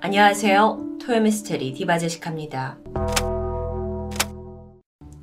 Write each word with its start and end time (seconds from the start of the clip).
안녕하세요. 0.00 0.98
토요미스테리 1.00 1.72
디바제식합니다. 1.72 2.78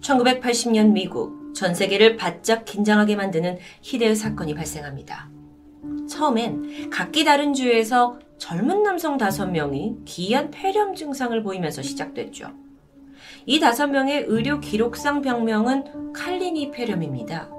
1980년 0.01 0.91
미국 0.91 1.53
전 1.53 1.75
세계를 1.75 2.17
바짝 2.17 2.65
긴장하게 2.65 3.15
만드는 3.15 3.59
희대의 3.83 4.15
사건이 4.15 4.55
발생합니다. 4.55 5.29
처음엔 6.09 6.89
각기 6.89 7.23
다른 7.23 7.53
주에서 7.53 8.19
젊은 8.39 8.83
남성 8.83 9.17
다섯 9.17 9.45
명이 9.45 9.97
기이한 10.05 10.49
폐렴 10.49 10.95
증상을 10.95 11.41
보이면서 11.43 11.81
시작됐죠. 11.81 12.51
이 13.45 13.59
다섯 13.59 13.87
명의 13.87 14.23
의료 14.27 14.59
기록상 14.59 15.21
병명은 15.21 16.13
칼리니 16.13 16.71
폐렴입니다. 16.71 17.49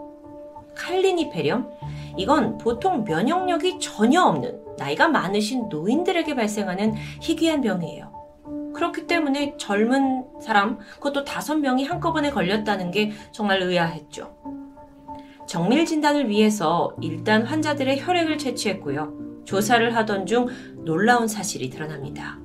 칼리니 0.74 1.30
폐렴? 1.30 1.70
이건 2.16 2.58
보통 2.58 3.04
면역력이 3.04 3.78
전혀 3.80 4.22
없는 4.22 4.60
나이가 4.78 5.08
많으신 5.08 5.68
노인들에게 5.68 6.34
발생하는 6.34 6.94
희귀한 7.20 7.60
병이에요. 7.60 8.12
그렇기 8.74 9.06
때문에 9.06 9.56
젊은 9.56 10.24
사람, 10.40 10.78
그것도 10.94 11.24
다섯 11.24 11.54
명이 11.56 11.84
한꺼번에 11.84 12.30
걸렸다는 12.30 12.90
게 12.90 13.12
정말 13.30 13.62
의아했죠. 13.62 14.36
정밀 15.46 15.86
진단을 15.86 16.28
위해서 16.28 16.96
일단 17.00 17.44
환자들의 17.44 18.00
혈액을 18.00 18.38
채취했고요. 18.38 19.42
조사를 19.44 19.94
하던 19.94 20.26
중 20.26 20.48
놀라운 20.84 21.28
사실이 21.28 21.70
드러납니다. 21.70 22.38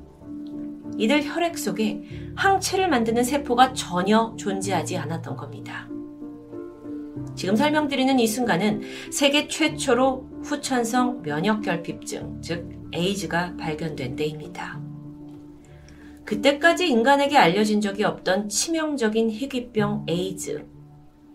이들 0.97 1.23
혈액 1.23 1.57
속에 1.57 2.03
항체를 2.35 2.89
만드는 2.89 3.23
세포가 3.23 3.73
전혀 3.73 4.33
존재하지 4.37 4.97
않았던 4.97 5.37
겁니다. 5.37 5.87
지금 7.39 7.55
설명드리는 7.55 8.19
이 8.19 8.27
순간은 8.27 8.81
세계 9.13 9.47
최초로 9.47 10.41
후천성 10.43 11.21
면역결핍증, 11.21 12.41
즉 12.41 12.69
에이즈가 12.93 13.55
발견된 13.55 14.17
때입니다. 14.17 14.77
그때까지 16.25 16.89
인간에게 16.89 17.37
알려진 17.37 17.79
적이 17.79 18.03
없던 18.03 18.49
치명적인 18.49 19.29
희귀병 19.29 20.07
에이즈. 20.09 20.65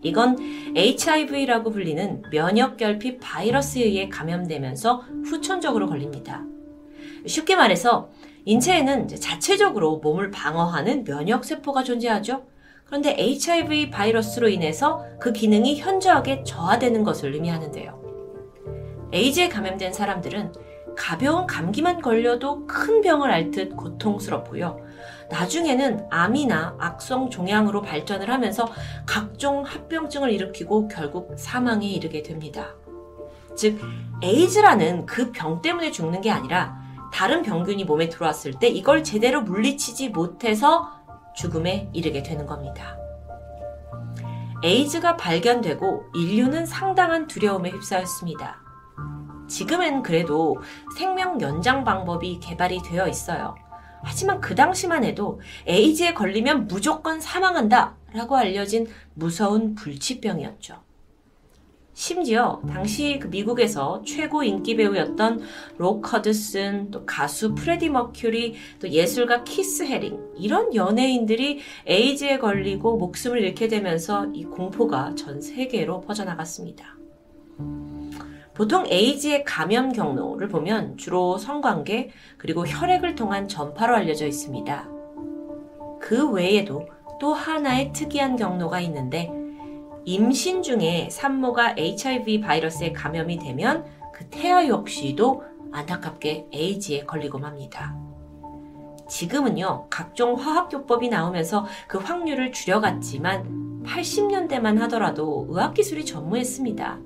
이건 0.03 0.37
HIV라고 0.75 1.71
불리는 1.71 2.21
면역결핍 2.31 3.19
바이러스에 3.19 3.85
의해 3.85 4.07
감염되면서 4.07 5.05
후천적으로 5.25 5.87
걸립니다. 5.87 6.45
쉽게 7.25 7.55
말해서 7.55 8.11
인체에는 8.45 9.07
자체적으로 9.07 9.97
몸을 9.97 10.29
방어하는 10.29 11.03
면역세포가 11.03 11.83
존재하죠. 11.83 12.45
그런데 12.85 13.15
HIV 13.17 13.89
바이러스로 13.89 14.47
인해서 14.47 15.03
그 15.19 15.33
기능이 15.33 15.79
현저하게 15.79 16.43
저하되는 16.43 17.03
것을 17.03 17.33
의미하는데요. 17.33 18.05
에이즈에 19.11 19.49
감염된 19.49 19.93
사람들은 19.93 20.53
가벼운 20.95 21.45
감기만 21.45 22.01
걸려도 22.01 22.67
큰 22.67 23.01
병을 23.01 23.29
앓듯 23.31 23.75
고통스럽고요. 23.75 24.79
나중에는 25.29 26.07
암이나 26.09 26.75
악성 26.79 27.29
종양으로 27.29 27.81
발전을 27.81 28.29
하면서 28.29 28.71
각종 29.05 29.63
합병증을 29.63 30.31
일으키고 30.31 30.87
결국 30.87 31.33
사망에 31.37 31.87
이르게 31.87 32.23
됩니다. 32.23 32.75
즉, 33.55 33.79
에이즈라는 34.21 35.05
그 35.05 35.31
병 35.31 35.61
때문에 35.61 35.91
죽는 35.91 36.21
게 36.21 36.31
아니라 36.31 36.77
다른 37.11 37.41
병균이 37.41 37.85
몸에 37.85 38.09
들어왔을 38.09 38.53
때 38.59 38.67
이걸 38.67 39.03
제대로 39.03 39.41
물리치지 39.41 40.09
못해서 40.09 40.91
죽음에 41.35 41.89
이르게 41.93 42.23
되는 42.23 42.45
겁니다. 42.45 42.97
에이즈가 44.63 45.17
발견되고 45.17 46.05
인류는 46.15 46.65
상당한 46.65 47.27
두려움에 47.27 47.69
휩싸였습니다. 47.69 48.61
지금은 49.47 50.01
그래도 50.01 50.57
생명 50.97 51.39
연장 51.41 51.83
방법이 51.83 52.39
개발이 52.39 52.81
되어 52.81 53.07
있어요. 53.07 53.55
하지만 54.03 54.39
그 54.39 54.55
당시만 54.55 55.03
해도 55.03 55.41
에이즈에 55.67 56.13
걸리면 56.13 56.67
무조건 56.67 57.19
사망한다 57.19 57.95
라고 58.13 58.37
알려진 58.37 58.87
무서운 59.13 59.75
불치병이었죠. 59.75 60.84
심지어 61.95 62.61
당시 62.67 63.19
그 63.21 63.27
미국에서 63.27 64.01
최고 64.05 64.43
인기 64.43 64.75
배우였던 64.75 65.41
록 65.77 66.11
허드슨, 66.11 66.91
또 66.91 67.05
가수 67.05 67.55
프레디 67.55 67.89
머큐리, 67.89 68.55
또 68.81 68.89
예술가 68.89 69.45
키스 69.45 69.83
헤링 69.83 70.19
이런 70.37 70.75
연예인들이 70.75 71.59
에이즈에 71.87 72.37
걸리고 72.39 72.97
목숨을 72.97 73.41
잃게 73.41 73.69
되면서 73.69 74.25
이 74.33 74.43
공포가 74.43 75.15
전 75.15 75.39
세계로 75.39 76.01
퍼져나갔습니다. 76.01 76.97
보통 78.53 78.85
에이즈의 78.87 79.45
감염 79.45 79.93
경로를 79.93 80.49
보면 80.49 80.97
주로 80.97 81.37
성관계 81.37 82.09
그리고 82.37 82.67
혈액을 82.67 83.15
통한 83.15 83.47
전파로 83.47 83.95
알려져 83.95 84.27
있습니다. 84.27 84.89
그 86.01 86.29
외에도 86.29 86.87
또 87.21 87.33
하나의 87.33 87.93
특이한 87.93 88.35
경로가 88.35 88.81
있는데 88.81 89.44
임신 90.05 90.61
중에 90.61 91.09
산모가 91.11 91.75
HIV 91.77 92.41
바이러스에 92.41 92.93
감염이 92.93 93.39
되면 93.39 93.85
그 94.13 94.25
태아 94.29 94.67
역시도 94.67 95.43
안타깝게 95.71 96.47
에이즈에 96.53 97.05
걸리고 97.05 97.39
맙니다. 97.39 97.95
지금은요, 99.09 99.87
각종 99.89 100.35
화학요법이 100.35 101.09
나오면서 101.09 101.65
그 101.87 101.97
확률을 101.97 102.51
줄여갔지만 102.51 103.83
80년대만 103.85 104.77
하더라도 104.81 105.47
의학기술이 105.49 106.05
전무했습니다. 106.05 106.99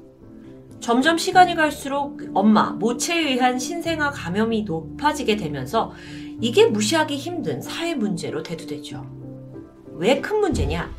점점 0.80 1.18
시간이 1.18 1.56
갈수록 1.56 2.20
엄마, 2.34 2.72
모체에 2.72 3.20
의한 3.32 3.60
신생아 3.60 4.12
감염이 4.12 4.64
높아지게 4.64 5.36
되면서 5.36 5.92
이게 6.40 6.68
무시하기 6.68 7.18
힘든 7.18 7.62
사회 7.62 7.96
문제로 7.96 8.44
대두되죠. 8.44 9.06
왜 9.96 10.22
큰 10.22 10.40
문제냐? 10.40 10.99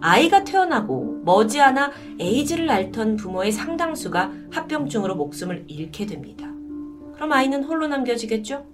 아이가 0.00 0.44
태어나고 0.44 1.22
머지않아 1.24 1.92
에이즈를 2.18 2.70
앓던 2.70 3.16
부모의 3.16 3.52
상당수가 3.52 4.32
합병증으로 4.50 5.14
목숨을 5.14 5.64
잃게 5.68 6.06
됩니다. 6.06 6.46
그럼 7.14 7.32
아이는 7.32 7.64
홀로 7.64 7.86
남겨지겠죠? 7.86 8.66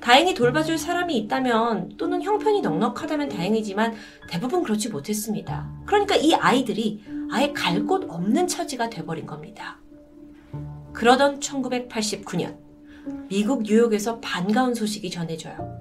다행히 0.00 0.34
돌봐줄 0.34 0.78
사람이 0.78 1.16
있다면 1.16 1.94
또는 1.96 2.22
형편이 2.22 2.60
넉넉하다면 2.62 3.28
다행이지만 3.28 3.94
대부분 4.28 4.62
그렇지 4.62 4.88
못했습니다. 4.88 5.70
그러니까 5.86 6.16
이 6.16 6.34
아이들이 6.34 7.02
아예 7.30 7.52
갈 7.52 7.86
곳 7.86 8.04
없는 8.08 8.46
처지가 8.48 8.90
돼버린 8.90 9.26
겁니다. 9.26 9.78
그러던 10.92 11.40
1989년 11.40 12.56
미국 13.28 13.62
뉴욕에서 13.62 14.18
반가운 14.20 14.74
소식이 14.74 15.10
전해져요. 15.10 15.78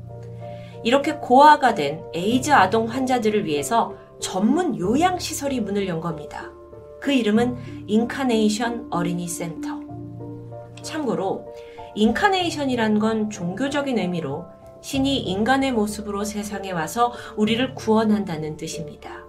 이렇게 0.84 1.16
고아가 1.16 1.74
된 1.74 2.02
에이즈 2.14 2.52
아동 2.52 2.88
환자들을 2.88 3.46
위해서 3.46 3.98
전문 4.20 4.78
요양시설이 4.78 5.62
문을 5.62 5.88
연 5.88 6.00
겁니다. 6.00 6.52
그 7.00 7.12
이름은 7.12 7.86
인카네이션 7.88 8.88
어린이 8.90 9.28
센터. 9.28 9.80
참고로 10.82 11.54
Incarnation이란 11.96 13.00
건 13.00 13.30
종교적인 13.30 13.98
의미로 13.98 14.46
신이 14.82 15.20
인간의 15.20 15.72
모습으로 15.72 16.24
세상에 16.24 16.72
와서 16.72 17.14
우리를 17.36 17.74
구원한다는 17.76 18.58
뜻입니다. 18.58 19.26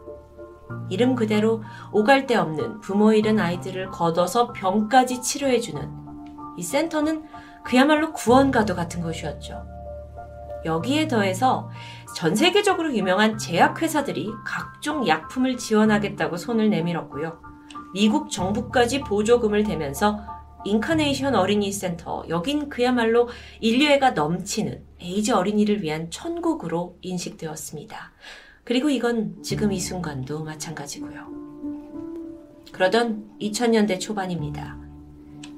이름 0.90 1.14
그대로 1.14 1.62
오갈 1.92 2.26
데 2.26 2.36
없는 2.36 2.80
부모 2.80 3.12
잃은 3.12 3.38
아이들을 3.38 3.90
거둬서 3.90 4.52
병까지 4.52 5.22
치료해주는 5.22 5.88
이 6.56 6.62
센터는 6.62 7.24
그야말로 7.64 8.12
구원과도 8.12 8.74
같은 8.74 9.00
것이었죠. 9.00 9.77
여기에 10.64 11.08
더해서 11.08 11.70
전 12.16 12.34
세계적으로 12.34 12.94
유명한 12.94 13.38
제약회사들이 13.38 14.30
각종 14.44 15.06
약품을 15.06 15.56
지원하겠다고 15.56 16.36
손을 16.36 16.70
내밀었고요. 16.70 17.40
미국 17.94 18.30
정부까지 18.30 19.00
보조금을 19.00 19.64
대면서 19.64 20.20
인카네이션 20.64 21.34
어린이 21.34 21.70
센터, 21.72 22.24
여긴 22.28 22.68
그야말로 22.68 23.28
인류애가 23.60 24.10
넘치는 24.10 24.82
에이즈 25.00 25.32
어린이를 25.32 25.82
위한 25.82 26.10
천국으로 26.10 26.98
인식되었습니다. 27.00 28.12
그리고 28.64 28.90
이건 28.90 29.42
지금 29.42 29.72
이 29.72 29.80
순간도 29.80 30.44
마찬가지고요. 30.44 31.28
그러던 32.72 33.38
2000년대 33.40 34.00
초반입니다. 34.00 34.76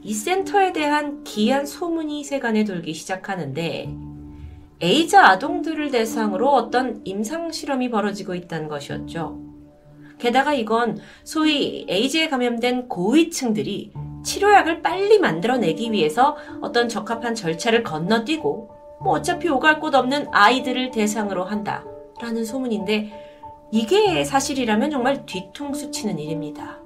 이 0.03 0.15
센터에 0.15 0.73
대한 0.73 1.25
기이한 1.25 1.67
소문이 1.67 2.23
세간에 2.25 2.65
돌기 2.65 2.95
시작하는데 2.95 4.10
에이즈 4.83 5.17
아동들을 5.17 5.91
대상으로 5.91 6.49
어떤 6.49 7.03
임상 7.05 7.53
실험이 7.53 7.91
벌어지고 7.91 8.35
있다는 8.35 8.69
것이었죠. 8.69 9.39
게다가 10.19 10.55
이건 10.55 10.99
소위 11.25 11.87
에이즈에 11.89 12.29
감염된 12.29 12.89
고위층들이 12.89 13.93
치료약을 14.23 14.83
빨리 14.83 15.19
만들어내기 15.19 15.93
위해서 15.93 16.37
어떤 16.61 16.89
적합한 16.89 17.35
절차를 17.35 17.83
건너뛰고 17.83 18.71
뭐 19.03 19.15
어차피 19.15 19.49
오갈 19.49 19.81
곳 19.81 19.95
없는 19.95 20.29
아이들을 20.31 20.91
대상으로 20.91 21.45
한다라는 21.45 22.45
소문인데 22.45 23.69
이게 23.73 24.25
사실이라면 24.25 24.91
정말 24.91 25.25
뒤통수 25.27 25.91
치는 25.91 26.19
일입니다. 26.19 26.79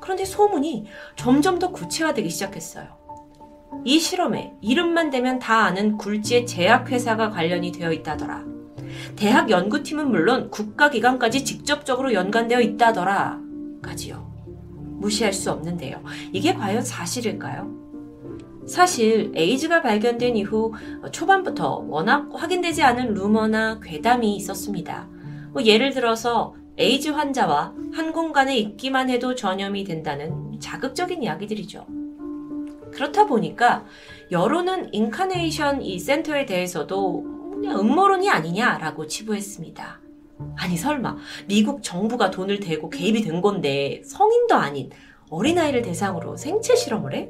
그런데 0.00 0.24
소문이 0.24 0.86
점점 1.16 1.58
더 1.58 1.70
구체화되기 1.70 2.28
시작했어요. 2.28 2.86
이 3.84 3.98
실험에 3.98 4.54
이름만 4.60 5.10
대면 5.10 5.38
다 5.38 5.64
아는 5.64 5.96
굴지의 5.96 6.46
제약회사가 6.46 7.30
관련이 7.30 7.72
되어 7.72 7.92
있다더라. 7.92 8.44
대학 9.16 9.50
연구팀은 9.50 10.10
물론 10.10 10.50
국가기관까지 10.50 11.44
직접적으로 11.44 12.12
연관되어 12.12 12.60
있다더라. 12.60 13.40
까지요. 13.82 14.28
무시할 14.98 15.32
수 15.32 15.50
없는데요. 15.50 16.02
이게 16.32 16.54
과연 16.54 16.82
사실일까요? 16.82 17.78
사실 18.66 19.32
에이즈가 19.34 19.80
발견된 19.80 20.36
이후 20.36 20.74
초반부터 21.10 21.86
워낙 21.88 22.28
확인되지 22.34 22.82
않은 22.82 23.14
루머나 23.14 23.80
괴담이 23.82 24.36
있었습니다. 24.36 25.08
뭐 25.52 25.62
예를 25.62 25.94
들어서 25.94 26.54
에이즈 26.76 27.08
환자와 27.08 27.74
한 27.94 28.12
공간에 28.12 28.58
있기만 28.58 29.08
해도 29.08 29.34
전염이 29.34 29.84
된다는 29.84 30.60
자극적인 30.60 31.22
이야기들이죠. 31.22 31.86
그렇다 32.98 33.26
보니까 33.26 33.84
여론은 34.32 34.92
인카네이션 34.92 35.82
이 35.82 36.00
센터에 36.00 36.46
대해서도 36.46 37.22
그냥 37.52 37.78
음모론이 37.78 38.28
아니냐라고 38.28 39.06
치부했습니다. 39.06 40.00
아니 40.56 40.76
설마 40.76 41.16
미국 41.46 41.84
정부가 41.84 42.32
돈을 42.32 42.58
대고 42.58 42.90
개입이 42.90 43.22
된 43.22 43.40
건데 43.40 44.02
성인도 44.04 44.56
아닌 44.56 44.90
어린아이를 45.30 45.82
대상으로 45.82 46.36
생체 46.36 46.74
실험을 46.74 47.14
해? 47.14 47.28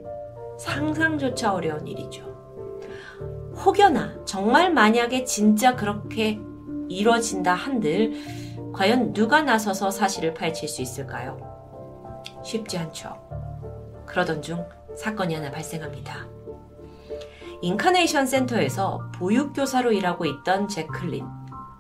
상상조차 0.59 1.53
어려운 1.53 1.87
일이죠. 1.87 2.25
혹여나 3.63 4.25
정말 4.25 4.73
만약에 4.73 5.25
진짜 5.25 5.77
그렇게 5.77 6.41
이뤄진다 6.89 7.53
한들 7.53 8.15
과연 8.73 9.13
누가 9.13 9.43
나서서 9.43 9.91
사실을 9.91 10.33
파헤칠 10.33 10.67
수 10.67 10.81
있을까요? 10.81 11.39
쉽지 12.43 12.79
않죠. 12.79 13.15
그러던 14.07 14.41
중 14.41 14.65
사건이 14.99 15.35
하나 15.35 15.51
발생합니다. 15.51 16.27
인카네이션 17.63 18.27
센터에서 18.27 19.11
보육교사로 19.15 19.93
일하고 19.93 20.27
있던 20.27 20.69
제클린. 20.69 21.27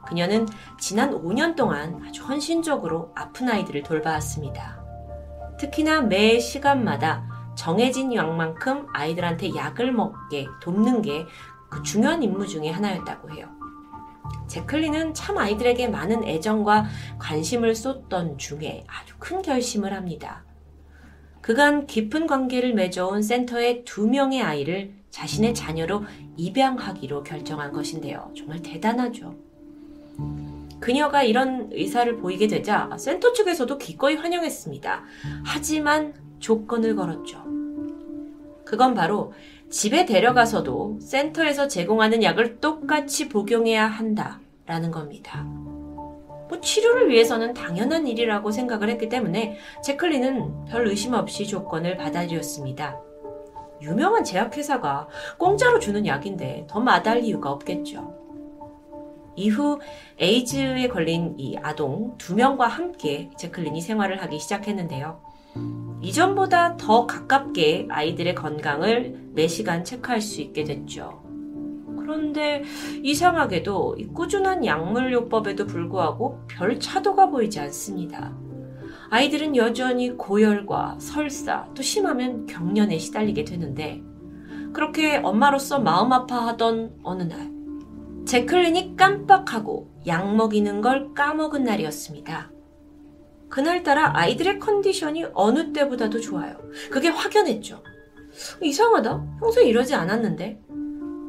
그녀는 0.07 0.47
지난 0.79 1.13
5년 1.13 1.55
동안 1.55 2.03
아주 2.07 2.25
헌신적으로 2.25 3.13
아픈 3.15 3.49
아이들을 3.49 3.83
돌봐왔습니다. 3.83 4.83
특히나 5.59 6.01
매 6.03 6.39
시간마다 6.39 7.53
정해진 7.55 8.15
양만큼 8.15 8.87
아이들한테 8.93 9.55
약을 9.55 9.93
먹게 9.93 10.47
돕는 10.63 11.03
게 11.03 11.27
그 11.69 11.83
중요한 11.83 12.23
임무 12.23 12.47
중의 12.47 12.73
하나였다고 12.73 13.31
해요. 13.31 13.49
제클린은 14.47 15.15
참 15.15 15.39
아이들에게 15.39 15.89
많은 15.89 16.25
애정과 16.25 16.87
관심을 17.19 17.75
쏟던 17.75 18.39
중에 18.39 18.85
아주 18.89 19.15
큰 19.19 19.43
결심을 19.43 19.93
합니다. 19.93 20.45
그간 21.49 21.87
깊은 21.87 22.27
관계를 22.27 22.75
맺어온 22.75 23.23
센터의 23.23 23.83
두 23.87 24.07
명의 24.07 24.43
아이를 24.43 24.93
자신의 25.11 25.55
자녀로 25.55 26.05
입양하기로 26.37 27.23
결정한 27.23 27.73
것인데요. 27.73 28.31
정말 28.37 28.61
대단하죠. 28.61 29.35
그녀가 30.79 31.23
이런 31.23 31.71
의사를 31.73 32.15
보이게 32.19 32.49
되자 32.49 32.91
센터 32.99 33.33
측에서도 33.33 33.79
기꺼이 33.79 34.17
환영했습니다. 34.17 35.05
하지만 35.47 36.13
조건을 36.39 36.95
걸었죠. 36.95 37.43
그건 38.67 38.93
바로 38.93 39.33
집에 39.71 40.05
데려가서도 40.05 40.99
센터에서 41.01 41.67
제공하는 41.67 42.23
약을 42.23 42.59
똑같이 42.61 43.31
복용해야 43.31 43.87
한다라는 43.87 44.91
겁니다. 44.91 45.47
뭐 46.49 46.61
치료를 46.61 47.09
위해서는 47.11 47.55
당연한 47.55 48.07
일이라고 48.07 48.51
생각을 48.51 48.89
했기 48.89 49.09
때문에 49.09 49.57
제클린은 49.85 50.67
별 50.67 50.87
의심 50.87 51.15
없이 51.15 51.47
조건을 51.47 51.97
받아들였습니다. 51.97 53.01
유명한 53.81 54.25
제약회사가 54.25 55.09
공짜로 55.39 55.79
주는 55.79 56.05
약인데 56.07 56.67
더 56.69 56.81
마다할 56.81 57.23
이유가 57.23 57.51
없겠죠. 57.53 58.17
이후 59.37 59.79
에이즈에 60.19 60.89
걸린 60.89 61.37
이 61.39 61.57
아동 61.63 62.17
두 62.19 62.35
명과 62.35 62.67
함께 62.67 63.31
제클린이 63.37 63.81
생활을 63.81 64.21
하기 64.23 64.41
시작했는데요. 64.41 65.21
이전보다 66.01 66.77
더 66.77 67.07
가깝게 67.07 67.87
아이들의 67.89 68.35
건강을 68.35 69.31
매시간 69.35 69.85
체크할 69.85 70.21
수 70.21 70.41
있게 70.41 70.65
됐죠. 70.65 71.28
그런데 72.09 72.63
이상하게도 73.03 73.97
꾸준한 74.15 74.65
약물요법에도 74.65 75.67
불구하고 75.67 76.41
별 76.49 76.81
차도가 76.81 77.29
보이지 77.29 77.61
않습니다. 77.61 78.35
아이들은 79.11 79.57
여전히 79.57 80.17
고열과 80.17 80.97
설사, 81.01 81.69
또 81.75 81.83
심하면 81.83 82.47
경련에 82.47 82.97
시달리게 82.97 83.45
되는데, 83.45 84.03
그렇게 84.73 85.19
엄마로서 85.19 85.81
마음 85.81 86.11
아파하던 86.15 87.01
어느 87.03 87.25
날, 87.25 87.53
제클린이 88.25 88.97
깜빡하고 88.97 89.91
약 90.07 90.35
먹이는 90.35 90.81
걸 90.81 91.13
까먹은 91.13 91.63
날이었습니다. 91.65 92.51
그날따라 93.51 94.13
아이들의 94.17 94.61
컨디션이 94.61 95.27
어느 95.35 95.75
때보다도 95.75 96.21
좋아요. 96.21 96.57
그게 96.91 97.09
확연했죠. 97.09 97.83
이상하다. 98.63 99.41
평소에 99.41 99.65
이러지 99.65 99.95
않았는데. 99.95 100.63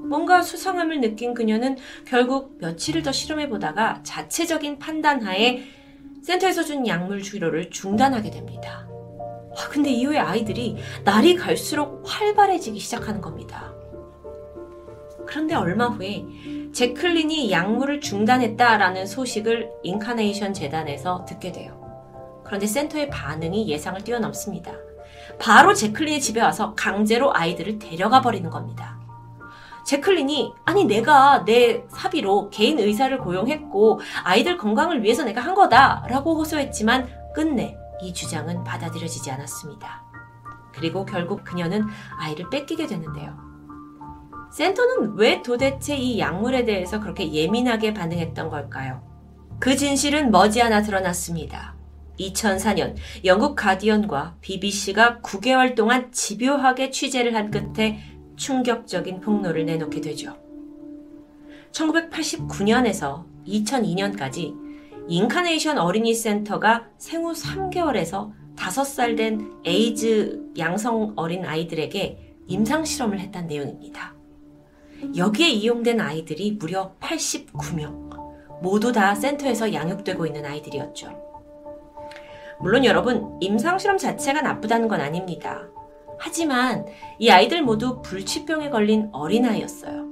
뭔가 0.10 0.42
수상함을 0.42 1.02
느낀 1.02 1.34
그녀는 1.34 1.78
결국 2.06 2.58
며칠을 2.60 3.04
더 3.04 3.12
실험해 3.12 3.48
보다가 3.48 4.02
자체적인 4.04 4.80
판단하에 4.80 5.64
센터에서 6.24 6.64
준 6.64 6.88
약물 6.88 7.22
투여를 7.22 7.70
중단하게 7.70 8.32
됩니다. 8.32 8.88
아, 9.56 9.70
근데 9.70 9.92
이후에 9.92 10.18
아이들이 10.18 10.78
날이 11.04 11.36
갈수록 11.36 12.04
활발해지기 12.06 12.80
시작하는 12.80 13.22
겁니다. 13.22 13.74
그런데 15.28 15.54
얼마 15.54 15.88
후에 15.88 16.26
제클린이 16.74 17.52
약물을 17.52 18.02
중단했다라는 18.02 19.06
소식을 19.06 19.70
인카네이션 19.84 20.54
재단에서 20.54 21.24
듣게 21.26 21.52
돼요. 21.52 21.80
그런데 22.44 22.66
센터의 22.66 23.10
반응이 23.10 23.70
예상을 23.70 24.04
뛰어넘습니다. 24.04 24.72
바로 25.40 25.76
제클린의 25.76 26.20
집에 26.20 26.42
와서 26.42 26.74
강제로 26.76 27.36
아이들을 27.36 27.78
데려가 27.78 28.22
버리는 28.22 28.50
겁니다. 28.50 28.99
제클린이 29.86 30.54
아니 30.66 30.86
내가 30.86 31.44
내 31.46 31.84
사비로 31.90 32.50
개인 32.50 32.80
의사를 32.80 33.18
고용했고 33.18 34.00
아이들 34.24 34.58
건강을 34.58 35.04
위해서 35.04 35.24
내가 35.24 35.42
한 35.42 35.56
거다라고 35.56 36.36
호소했지만 36.36 37.10
끝내 37.34 37.78
이 38.02 38.14
주장은 38.14 38.64
받아들여지지 38.64 39.32
않았습니다. 39.32 40.04
그리고 40.74 41.06
결국 41.06 41.44
그녀는 41.44 41.86
아이를 42.18 42.50
뺏기게 42.50 42.88
되는데요. 42.88 43.38
센터는 44.52 45.16
왜 45.16 45.42
도대체 45.42 45.96
이 45.96 46.20
약물에 46.20 46.66
대해서 46.66 47.00
그렇게 47.00 47.32
예민하게 47.32 47.94
반응했던 47.94 48.50
걸까요? 48.50 49.04
그 49.60 49.76
진실은 49.76 50.32
머지않아 50.32 50.82
드러났습니다. 50.82 51.76
2004년 52.20 52.96
영국 53.26 53.56
가디언과 53.56 54.36
BBC가 54.42 55.20
9개월 55.22 55.76
동안 55.76 56.12
집요하게 56.12 56.92
취재를 56.92 57.36
한 57.36 57.52
끝에 57.52 58.00
충격적인 58.40 59.20
폭로를 59.20 59.66
내놓게 59.66 60.02
되죠. 60.02 60.36
1989년에서 61.72 63.26
2002년까지 63.46 64.56
인카네이션 65.08 65.78
어린이 65.78 66.14
센터가 66.14 66.88
생후 66.98 67.34
3개월에서 67.34 68.32
5살 68.56 69.18
된 69.18 69.52
에이즈 69.66 70.54
양성 70.58 71.14
어린 71.16 71.46
아이들에게 71.46 72.36
임상 72.48 72.86
실험을 72.86 73.20
했다는 73.20 73.48
내용입니다. 73.48 74.16
여기에 75.16 75.50
이용된 75.50 76.00
아이들이 76.02 76.54
무려 76.54 76.96
89명. 77.00 78.10
모두 78.62 78.92
다 78.92 79.16
센터에서 79.16 79.74
양육되고 79.74 80.26
있는 80.26 80.46
아이들이었죠. 80.46 81.30
물론 82.60 82.84
여러분, 82.84 83.38
임상실험 83.40 83.98
자체가 83.98 84.42
나쁘다는 84.42 84.90
건 84.90 85.00
아닙니다. 85.00 85.70
하지만 86.20 86.86
이 87.18 87.30
아이들 87.30 87.64
모두 87.64 88.02
불치병에 88.02 88.70
걸린 88.70 89.10
어린아이였어요. 89.12 90.10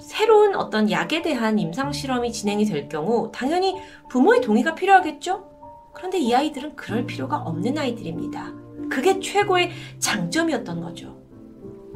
새로운 0.00 0.54
어떤 0.54 0.90
약에 0.90 1.22
대한 1.22 1.58
임상실험이 1.58 2.32
진행이 2.32 2.64
될 2.64 2.88
경우 2.88 3.30
당연히 3.32 3.76
부모의 4.08 4.40
동의가 4.40 4.74
필요하겠죠? 4.74 5.48
그런데 5.94 6.18
이 6.18 6.34
아이들은 6.34 6.76
그럴 6.76 7.06
필요가 7.06 7.38
없는 7.38 7.78
아이들입니다. 7.78 8.52
그게 8.90 9.20
최고의 9.20 9.70
장점이었던 9.98 10.80
거죠. 10.80 11.16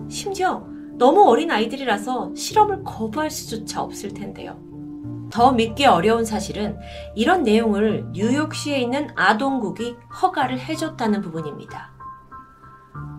심지어 0.09 0.67
너무 0.99 1.29
어린 1.29 1.51
아이들이라서 1.51 2.35
실험을 2.35 2.85
거부할 2.85 3.31
수조차 3.31 3.83
없을 3.83 4.15
텐데요. 4.15 4.59
더 5.31 5.53
믿기 5.53 5.85
어려운 5.85 6.25
사실은 6.25 6.79
이런 7.15 7.43
내용을 7.43 8.07
뉴욕시에 8.13 8.79
있는 8.79 9.09
아동국이 9.15 9.97
허가를 10.23 10.59
해줬다는 10.59 11.21
부분입니다. 11.21 11.96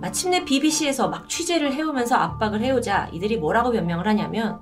마침내 0.01 0.45
BBC에서 0.45 1.09
막 1.09 1.27
취재를 1.27 1.73
해오면서 1.73 2.15
압박을 2.15 2.61
해오자 2.61 3.09
이들이 3.13 3.37
뭐라고 3.37 3.71
변명을 3.71 4.07
하냐면 4.07 4.59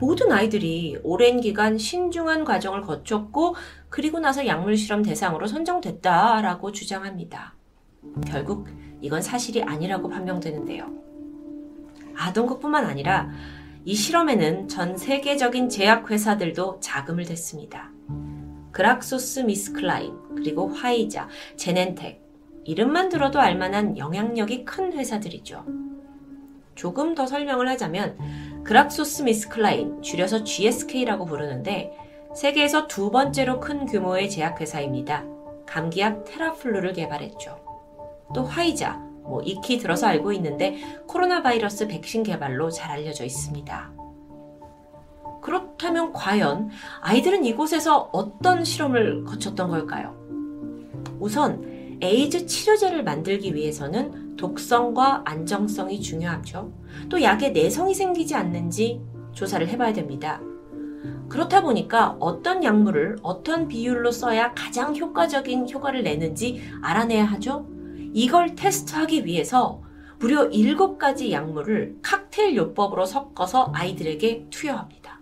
모든 0.00 0.32
아이들이 0.32 0.98
오랜 1.02 1.40
기간 1.40 1.76
신중한 1.76 2.44
과정을 2.44 2.80
거쳤고 2.80 3.54
그리고 3.90 4.18
나서 4.18 4.46
약물 4.46 4.76
실험 4.76 5.02
대상으로 5.02 5.46
선정됐다라고 5.46 6.72
주장합니다. 6.72 7.54
결국 8.26 8.68
이건 9.02 9.20
사실이 9.20 9.62
아니라고 9.62 10.08
판명되는데요. 10.08 10.90
아동국뿐만 12.16 12.86
아니라 12.86 13.30
이 13.84 13.94
실험에는 13.94 14.68
전 14.68 14.96
세계적인 14.96 15.68
제약회사들도 15.68 16.80
자금을 16.80 17.24
댔습니다. 17.24 17.90
그락소스 18.72 19.40
미스클라인, 19.40 20.14
그리고 20.36 20.68
화이자, 20.68 21.28
제넨텍, 21.56 22.19
이름만 22.64 23.08
들어도 23.08 23.40
알만한 23.40 23.96
영향력이 23.98 24.64
큰 24.64 24.92
회사들이죠. 24.92 25.64
조금 26.74 27.14
더 27.14 27.26
설명을 27.26 27.68
하자면 27.68 28.62
그락소스 28.64 29.22
미스클라인, 29.22 30.02
줄여서 30.02 30.44
GSK라고 30.44 31.24
부르는데 31.24 31.92
세계에서 32.34 32.86
두 32.86 33.10
번째로 33.10 33.60
큰 33.60 33.86
규모의 33.86 34.30
제약회사입니다. 34.30 35.24
감기약 35.66 36.24
테라플루를 36.24 36.92
개발했죠. 36.92 37.58
또 38.34 38.44
화이자, 38.44 38.94
뭐 39.22 39.42
익히 39.42 39.78
들어서 39.78 40.06
알고 40.06 40.32
있는데 40.32 40.78
코로나 41.06 41.42
바이러스 41.42 41.86
백신 41.86 42.22
개발로 42.22 42.70
잘 42.70 42.90
알려져 42.90 43.24
있습니다. 43.24 43.92
그렇다면 45.40 46.12
과연 46.12 46.70
아이들은 47.00 47.44
이곳에서 47.44 48.10
어떤 48.12 48.64
실험을 48.64 49.24
거쳤던 49.24 49.70
걸까요? 49.70 50.14
우선 51.18 51.69
에이즈 52.02 52.46
치료제를 52.46 53.04
만들기 53.04 53.54
위해서는 53.54 54.36
독성과 54.36 55.22
안정성이 55.26 56.00
중요하죠. 56.00 56.72
또 57.08 57.22
약에 57.22 57.50
내성이 57.50 57.94
생기지 57.94 58.34
않는지 58.34 59.00
조사를 59.32 59.68
해봐야 59.68 59.92
됩니다. 59.92 60.40
그렇다 61.28 61.62
보니까 61.62 62.16
어떤 62.18 62.64
약물을 62.64 63.16
어떤 63.22 63.68
비율로 63.68 64.10
써야 64.10 64.52
가장 64.54 64.96
효과적인 64.96 65.70
효과를 65.70 66.02
내는지 66.02 66.60
알아내야 66.82 67.24
하죠. 67.24 67.66
이걸 68.12 68.54
테스트하기 68.56 69.24
위해서 69.24 69.82
무려 70.18 70.50
7가지 70.50 71.30
약물을 71.30 71.98
칵테일 72.02 72.56
요법으로 72.56 73.06
섞어서 73.06 73.72
아이들에게 73.74 74.48
투여합니다. 74.50 75.20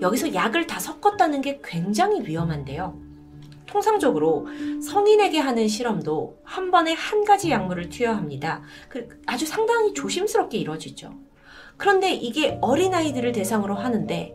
여기서 0.00 0.34
약을 0.34 0.66
다 0.66 0.80
섞었다는 0.80 1.40
게 1.40 1.60
굉장히 1.62 2.26
위험한데요. 2.26 3.05
통상적으로 3.66 4.46
성인에게 4.82 5.38
하는 5.38 5.68
실험도 5.68 6.38
한 6.44 6.70
번에 6.70 6.92
한 6.94 7.24
가지 7.24 7.50
약물을 7.50 7.88
투여합니다. 7.88 8.62
그 8.88 9.08
아주 9.26 9.46
상당히 9.46 9.92
조심스럽게 9.92 10.58
이루어지죠. 10.58 11.12
그런데 11.76 12.12
이게 12.12 12.58
어린아이들을 12.62 13.32
대상으로 13.32 13.74
하는데 13.74 14.34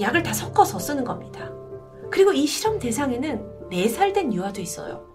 약을 0.00 0.22
다 0.22 0.32
섞어서 0.32 0.78
쓰는 0.78 1.04
겁니다. 1.04 1.50
그리고 2.10 2.32
이 2.32 2.46
실험 2.46 2.78
대상에는 2.78 3.68
4살 3.70 4.14
된 4.14 4.32
유아도 4.32 4.60
있어요. 4.60 5.06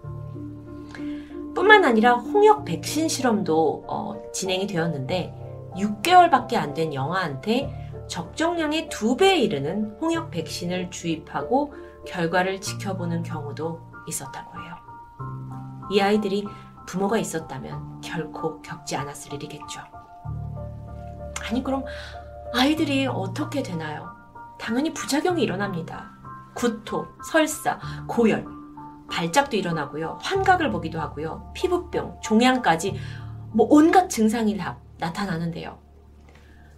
뿐만 1.55 1.86
아니라 1.86 2.13
홍역 2.15 2.65
백신 2.65 3.08
실험도 3.08 3.86
어, 3.88 4.22
진행이 4.34 4.67
되었는데 4.67 5.34
6개월밖에 5.75 6.55
안 6.55 6.74
된 6.74 6.93
영아한테 6.93 7.72
적정량의 8.08 8.89
2배에 8.89 9.38
이르는 9.39 9.96
홍역 10.01 10.29
백신을 10.32 10.89
주입하고 10.91 11.74
결과를 12.05 12.62
지켜보는 12.62 13.24
경우도 13.24 13.91
있었다고 14.07 14.60
해요. 14.60 14.75
이 15.91 16.00
아이들이 16.00 16.48
부모가 16.86 17.17
있었다면 17.17 18.01
결코 18.01 18.62
겪지 18.62 18.95
않았을 18.95 19.33
일이겠죠. 19.33 19.81
아니, 21.50 21.63
그럼 21.63 21.83
아이들이 22.53 23.07
어떻게 23.07 23.63
되나요? 23.63 24.10
당연히 24.60 24.93
부작용이 24.93 25.41
일어납니다. 25.41 26.12
구토, 26.53 27.07
설사, 27.29 27.79
고열, 28.07 28.45
발작도 29.10 29.57
일어나고요. 29.57 30.19
환각을 30.22 30.69
보기도 30.72 31.00
하고요. 31.00 31.51
피부병, 31.53 32.19
종양까지 32.22 33.00
뭐 33.51 33.67
온갖 33.69 34.10
증상이 34.10 34.57
다 34.57 34.77
나타나는데요. 34.98 35.79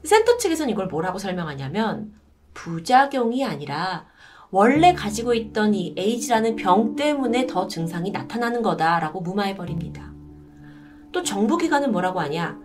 센터 0.04 0.38
측에서는 0.38 0.72
이걸 0.72 0.88
뭐라고 0.88 1.18
설명하냐면 1.18 2.14
부작용이 2.54 3.46
아니라 3.46 4.06
원래 4.52 4.94
가지고 4.94 5.34
있던 5.34 5.74
이 5.74 5.94
에이즈라는 5.98 6.56
병 6.56 6.96
때문에 6.96 7.48
더 7.48 7.68
증상이 7.68 8.12
나타나는 8.12 8.62
거다라고 8.62 9.22
무마해버립니다. 9.22 10.14
또 11.12 11.24
정부기관은 11.24 11.92
뭐라고 11.92 12.20
하냐? 12.22 12.60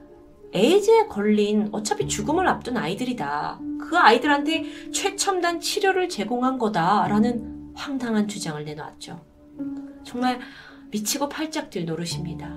에이즈에 0.52 1.06
걸린 1.06 1.68
어차피 1.72 2.06
죽음을 2.08 2.46
앞둔 2.48 2.76
아이들이다. 2.76 3.60
그 3.80 3.96
아이들한테 3.96 4.64
최첨단 4.92 5.60
치료를 5.60 6.08
제공한 6.08 6.58
거다라는 6.58 7.72
황당한 7.74 8.26
주장을 8.28 8.62
내놓았죠. 8.64 9.20
정말 10.04 10.40
미치고 10.90 11.28
팔짝 11.28 11.70
뛸 11.70 11.84
노릇입니다. 11.86 12.52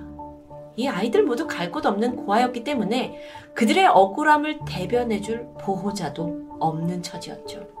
이 0.76 0.88
아이들 0.88 1.22
모두 1.22 1.46
갈 1.46 1.70
곳 1.70 1.86
없는 1.86 2.16
고아였기 2.16 2.64
때문에 2.64 3.20
그들의 3.54 3.86
억울함을 3.86 4.60
대변해줄 4.66 5.46
보호자도 5.60 6.56
없는 6.58 7.02
처지였죠. 7.02 7.73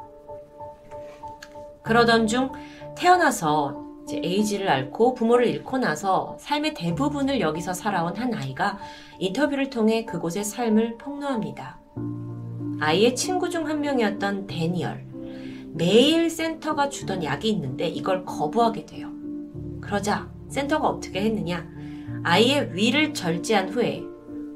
그러던 1.84 2.26
중 2.26 2.50
태어나서 2.96 3.84
이제 4.04 4.20
에이지를 4.22 4.68
앓고 4.68 5.14
부모를 5.14 5.46
잃고 5.46 5.78
나서 5.78 6.36
삶의 6.40 6.74
대부분을 6.74 7.40
여기서 7.40 7.72
살아온 7.72 8.16
한 8.16 8.34
아이가 8.34 8.78
인터뷰를 9.18 9.70
통해 9.70 10.04
그곳의 10.04 10.44
삶을 10.44 10.98
폭로합니다. 10.98 11.78
아이의 12.80 13.14
친구 13.14 13.48
중 13.48 13.66
한 13.66 13.80
명이었던 13.80 14.46
데니얼. 14.46 15.06
매일 15.72 16.30
센터가 16.30 16.88
주던 16.88 17.24
약이 17.24 17.48
있는데 17.50 17.88
이걸 17.88 18.24
거부하게 18.24 18.86
돼요. 18.86 19.10
그러자 19.80 20.28
센터가 20.48 20.88
어떻게 20.88 21.22
했느냐? 21.22 21.66
아이의 22.22 22.74
위를 22.74 23.12
절제한 23.12 23.70
후에 23.70 24.02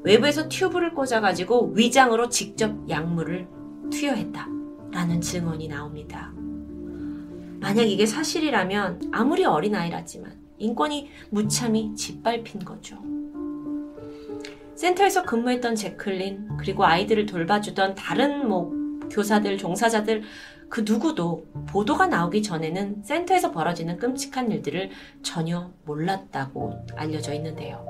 외부에서 0.03 0.47
튜브를 0.47 0.93
꽂아가지고 0.93 1.73
위장으로 1.75 2.29
직접 2.29 2.89
약물을 2.89 3.47
투여했다. 3.91 4.47
라는 4.91 5.21
증언이 5.21 5.67
나옵니다. 5.67 6.31
만약 7.59 7.83
이게 7.83 8.05
사실이라면 8.05 9.11
아무리 9.11 9.45
어린아이라지만 9.45 10.31
인권이 10.57 11.09
무참히 11.29 11.93
짓밟힌 11.95 12.63
거죠. 12.63 12.97
센터에서 14.75 15.23
근무했던 15.23 15.75
제클린, 15.75 16.57
그리고 16.57 16.85
아이들을 16.85 17.25
돌봐주던 17.25 17.95
다른 17.95 18.47
뭐 18.47 18.71
교사들, 19.11 19.57
종사자들, 19.57 20.23
그 20.69 20.85
누구도 20.87 21.47
보도가 21.67 22.07
나오기 22.07 22.43
전에는 22.43 23.03
센터에서 23.03 23.51
벌어지는 23.51 23.97
끔찍한 23.97 24.51
일들을 24.51 24.91
전혀 25.21 25.71
몰랐다고 25.83 26.85
알려져 26.95 27.33
있는데요. 27.33 27.85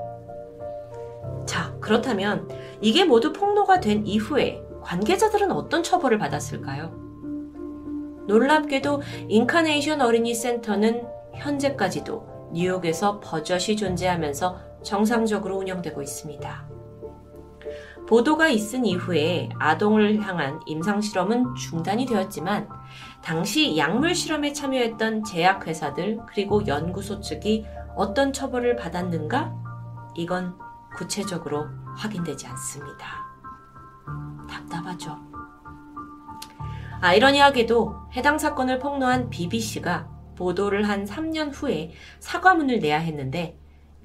자, 1.45 1.75
그렇다면 1.79 2.49
이게 2.81 3.03
모두 3.03 3.33
폭로가 3.33 3.81
된 3.81 4.07
이후에 4.07 4.61
관계자들은 4.81 5.51
어떤 5.51 5.83
처벌을 5.83 6.17
받았을까요? 6.17 7.08
놀랍게도 8.29 9.01
인카네이션 9.27 10.01
어린이 10.01 10.36
센터는 10.36 11.03
현재까지도 11.33 12.51
뉴욕에서 12.53 13.19
버젓이 13.19 13.75
존재하면서 13.75 14.83
정상적으로 14.83 15.57
운영되고 15.57 16.00
있습니다. 16.01 16.69
보도가 18.07 18.50
있은 18.50 18.86
이후에 18.86 19.50
아동을 19.59 20.21
향한 20.21 20.59
임상실험은 20.65 21.55
중단이 21.55 22.05
되었지만 22.05 22.69
당시 23.24 23.75
약물 23.77 24.13
실험에 24.13 24.53
참여했던 24.53 25.24
제약회사들 25.24 26.19
그리고 26.27 26.65
연구소 26.65 27.21
측이 27.21 27.65
어떤 27.95 28.31
처벌을 28.31 28.75
받았는가? 28.75 29.53
이건 30.15 30.55
구체적으로 30.95 31.67
확인되지 31.98 32.48
않습니다. 32.48 33.07
답답하죠. 34.50 35.28
아이러니하게도 37.01 37.96
해당 38.15 38.38
사건을 38.38 38.79
폭로한 38.79 39.29
BBC가 39.29 40.10
보도를 40.36 40.88
한 40.88 41.06
3년 41.06 41.51
후에 41.53 41.91
사과문을 42.20 42.79
내야 42.79 43.00
했는데 43.00 43.58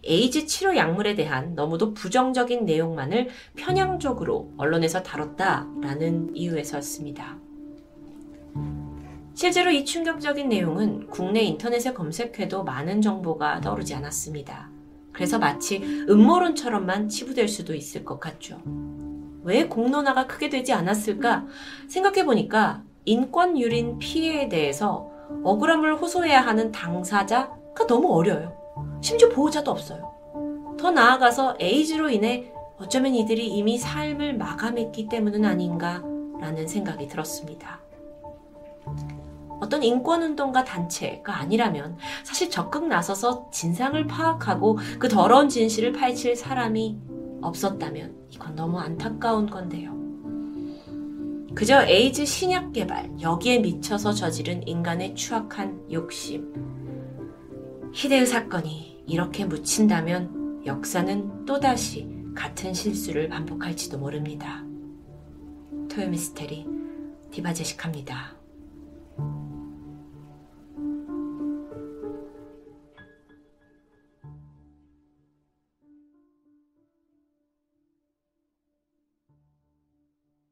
에이즈 0.05 0.47
치료 0.47 0.77
약물에 0.77 1.15
대한 1.15 1.55
너무도 1.55 1.95
부정적인 1.95 2.67
내용만을 2.67 3.29
편향적으로 3.57 4.53
언론에서 4.59 5.03
다뤘다라는 5.03 6.37
이유에서였습니다. 6.37 7.39
실제로 9.35 9.71
이 9.71 9.85
충격적인 9.85 10.49
내용은 10.49 11.09
국내 11.09 11.41
인터넷에 11.41 11.93
검색해도 11.93 12.63
많은 12.63 13.01
정보가 13.01 13.61
떠오르지 13.63 13.95
않았습니다. 13.95 14.71
그래서 15.13 15.39
마치 15.39 15.83
음모론처럼만 16.09 17.09
치부될 17.09 17.49
수도 17.49 17.75
있을 17.75 18.05
것 18.05 18.21
같죠. 18.21 18.61
왜 19.45 19.69
공론화가 19.69 20.27
크게 20.27 20.49
되지 20.49 20.73
않았을까 20.73 21.47
생각해보니까 21.89 22.83
인권 23.05 23.59
유린 23.59 23.99
피해에 23.99 24.49
대해서 24.49 25.11
억울함을 25.43 25.97
호소해야 25.97 26.41
하는 26.41 26.73
당사자가 26.73 27.87
너무 27.87 28.13
어려요. 28.15 28.57
심지어 29.03 29.29
보호자도 29.29 29.71
없어요. 29.71 30.15
더 30.79 30.91
나아가서 30.91 31.57
에이즈로 31.61 32.11
인해 32.11 32.53
어쩌면 32.79 33.15
이들이 33.15 33.47
이미 33.47 33.79
삶을 33.79 34.37
마감했기 34.37 35.09
때문은 35.09 35.45
아닌가라는 35.45 36.67
생각이 36.67 37.07
들었습니다. 37.07 37.81
어떤 39.61 39.83
인권운동가 39.83 40.65
단체가 40.65 41.37
아니라면 41.39 41.97
사실 42.23 42.51
적극 42.51 42.87
나서서 42.87 43.49
진상을 43.51 44.07
파악하고 44.07 44.79
그 44.99 45.09
더러운 45.09 45.49
진실을 45.49 45.93
파헤칠 45.93 46.37
사람이 46.37 46.99
없었다면 47.45 48.29
이건 48.31 48.55
너무 48.55 48.79
안타까운 48.79 49.49
건데요. 49.49 49.95
그저 51.55 51.87
에이즈 51.87 52.27
신약 52.27 52.73
개발, 52.73 53.11
여기에 53.21 53.61
미쳐서 53.61 54.13
저지른 54.13 54.67
인간의 54.67 55.15
추악한 55.15 55.85
욕심. 55.93 56.53
히데의 57.93 58.27
사건이 58.27 59.05
이렇게 59.07 59.45
묻힌다면 59.45 60.65
역사는 60.67 61.45
또다시 61.45 62.09
같은 62.35 62.75
실수를 62.75 63.29
반복할지도 63.29 63.99
모릅니다. 63.99 64.65
토요미스테리 65.89 66.67
디바제식합니다. 67.31 68.34